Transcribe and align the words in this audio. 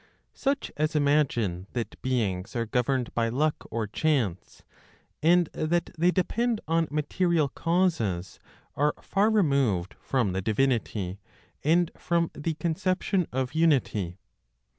Such 0.33 0.71
as 0.77 0.95
imagine 0.95 1.67
that 1.73 2.01
beings 2.01 2.55
are 2.55 2.65
governed 2.65 3.13
by 3.13 3.29
luck 3.29 3.67
or 3.69 3.85
chance, 3.85 4.63
and 5.21 5.45
that 5.53 5.91
they 5.95 6.09
depend 6.09 6.59
on 6.67 6.87
material 6.89 7.47
causes 7.49 8.39
are 8.75 8.95
far 8.99 9.29
removed 9.29 9.93
from 10.01 10.31
the 10.33 10.41
divinity, 10.41 11.19
and 11.63 11.91
from 11.95 12.31
the 12.33 12.55
conception 12.55 13.27
of 13.31 13.53
unity. 13.53 14.17